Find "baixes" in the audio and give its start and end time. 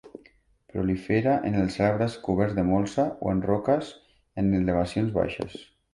5.21-5.55